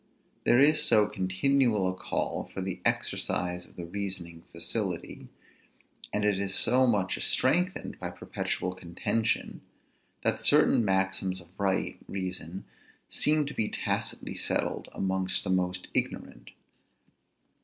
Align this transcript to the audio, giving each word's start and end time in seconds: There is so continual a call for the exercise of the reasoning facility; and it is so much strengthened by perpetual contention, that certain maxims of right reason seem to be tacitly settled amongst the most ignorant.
There 0.45 0.59
is 0.59 0.81
so 0.81 1.05
continual 1.05 1.87
a 1.87 1.93
call 1.93 2.45
for 2.51 2.59
the 2.59 2.81
exercise 2.83 3.67
of 3.67 3.75
the 3.75 3.85
reasoning 3.85 4.41
facility; 4.51 5.27
and 6.11 6.25
it 6.25 6.39
is 6.39 6.55
so 6.55 6.87
much 6.87 7.23
strengthened 7.23 7.99
by 7.99 8.09
perpetual 8.09 8.73
contention, 8.73 9.61
that 10.23 10.41
certain 10.41 10.83
maxims 10.83 11.39
of 11.39 11.49
right 11.55 11.99
reason 12.07 12.65
seem 13.09 13.45
to 13.45 13.53
be 13.53 13.69
tacitly 13.69 14.33
settled 14.33 14.89
amongst 14.91 15.43
the 15.43 15.51
most 15.51 15.87
ignorant. 15.93 16.49